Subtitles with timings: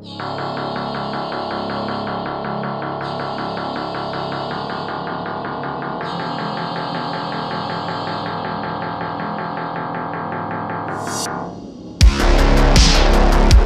[0.00, 0.14] The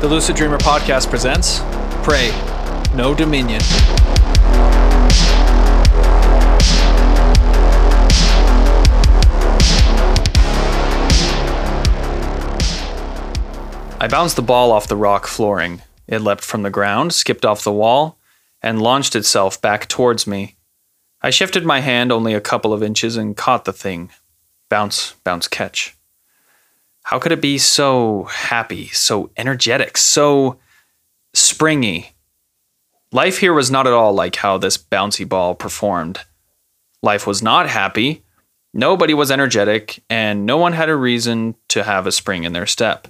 [0.03, 1.61] Lucid Dreamer podcast presents
[2.03, 2.31] Prey,
[2.97, 3.61] No Dominion.
[14.01, 15.83] I bounced the ball off the rock flooring.
[16.07, 18.19] It leapt from the ground, skipped off the wall,
[18.63, 20.57] and launched itself back towards me.
[21.23, 24.11] I shifted my hand only a couple of inches and caught the thing.
[24.69, 25.97] Bounce, bounce, catch.
[27.05, 30.59] How could it be so happy, so energetic, so
[31.35, 32.13] springy?
[33.13, 36.21] Life here was not at all like how this bouncy ball performed.
[37.03, 38.25] Life was not happy,
[38.73, 42.67] nobody was energetic, and no one had a reason to have a spring in their
[42.67, 43.07] step.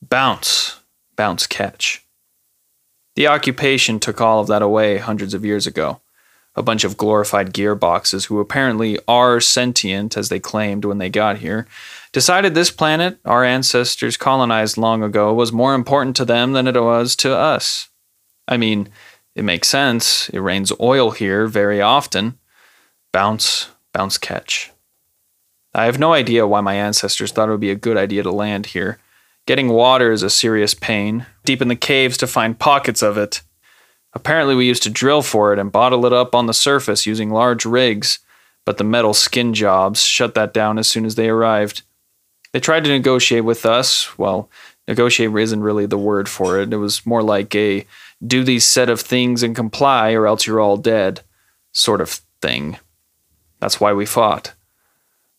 [0.00, 0.80] Bounce,
[1.16, 2.05] bounce, catch.
[3.16, 6.00] The occupation took all of that away hundreds of years ago.
[6.54, 11.38] A bunch of glorified gearboxes who apparently are sentient, as they claimed when they got
[11.38, 11.66] here,
[12.12, 16.80] decided this planet our ancestors colonized long ago was more important to them than it
[16.80, 17.88] was to us.
[18.48, 18.88] I mean,
[19.34, 20.30] it makes sense.
[20.30, 22.38] It rains oil here very often.
[23.12, 24.72] Bounce, bounce, catch.
[25.74, 28.30] I have no idea why my ancestors thought it would be a good idea to
[28.30, 28.98] land here.
[29.46, 33.42] Getting water is a serious pain, deep in the caves to find pockets of it.
[34.12, 37.30] Apparently, we used to drill for it and bottle it up on the surface using
[37.30, 38.18] large rigs,
[38.64, 41.82] but the metal skin jobs shut that down as soon as they arrived.
[42.52, 44.18] They tried to negotiate with us.
[44.18, 44.50] Well,
[44.88, 46.72] negotiate isn't really the word for it.
[46.72, 47.86] It was more like a
[48.26, 51.20] do these set of things and comply or else you're all dead
[51.70, 52.78] sort of thing.
[53.60, 54.54] That's why we fought.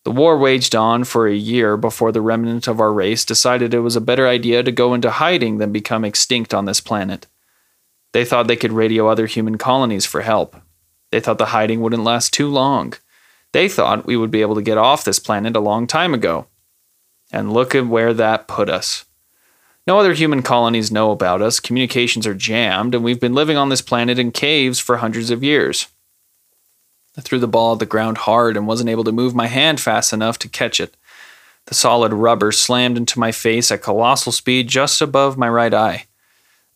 [0.08, 3.82] The war waged on for a year before the remnant of our race decided it
[3.82, 7.28] was a better idea to go into hiding than become extinct on this planet.
[8.14, 10.56] They thought they could radio other human colonies for help.
[11.12, 12.94] They thought the hiding wouldn't last too long.
[13.52, 16.48] They thought we would be able to get off this planet a long time ago.
[17.30, 19.04] And look at where that put us.
[19.86, 23.68] No other human colonies know about us, communications are jammed, and we've been living on
[23.68, 25.88] this planet in caves for hundreds of years.
[27.18, 29.82] I threw the ball at the ground hard and wasn't able to move my hand
[29.82, 30.96] fast enough to catch it.
[31.66, 36.06] The solid rubber slammed into my face at colossal speed just above my right eye.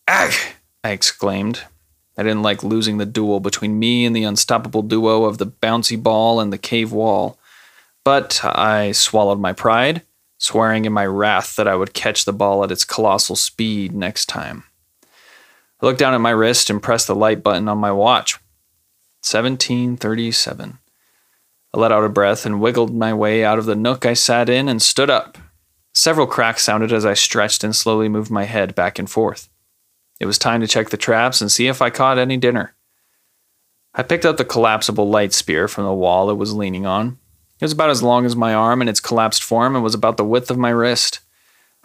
[0.06, 0.34] Ag!
[0.84, 1.62] I exclaimed.
[2.18, 6.00] I didn't like losing the duel between me and the unstoppable duo of the bouncy
[6.00, 7.38] ball and the cave wall.
[8.04, 10.02] But I swallowed my pride,
[10.38, 14.26] swearing in my wrath that I would catch the ball at its colossal speed next
[14.26, 14.64] time.
[15.80, 18.38] I looked down at my wrist and pressed the light button on my watch.
[19.22, 20.78] 1737.
[21.74, 24.48] I let out a breath and wiggled my way out of the nook I sat
[24.48, 25.38] in and stood up.
[25.94, 29.48] Several cracks sounded as I stretched and slowly moved my head back and forth.
[30.18, 32.74] It was time to check the traps and see if I caught any dinner.
[33.94, 37.18] I picked up the collapsible light spear from the wall it was leaning on.
[37.60, 40.16] It was about as long as my arm in its collapsed form and was about
[40.16, 41.20] the width of my wrist.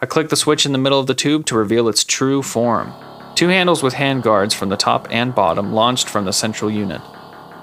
[0.00, 2.92] I clicked the switch in the middle of the tube to reveal its true form.
[3.34, 7.00] Two handles with hand guards from the top and bottom launched from the central unit.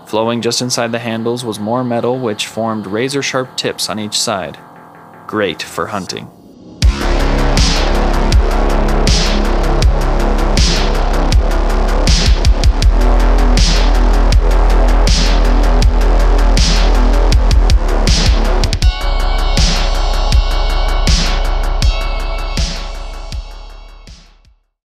[0.05, 4.19] Flowing just inside the handles was more metal, which formed razor sharp tips on each
[4.19, 4.57] side.
[5.25, 6.29] Great for hunting.